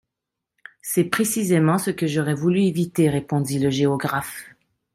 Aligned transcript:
C’est 0.81 1.03
précisément 1.03 1.77
ce 1.77 1.91
que 1.91 2.07
j’aurais 2.07 2.33
voulu 2.33 2.61
éviter, 2.63 3.07
répondit 3.07 3.59
le 3.59 3.69
géographe. 3.69 4.45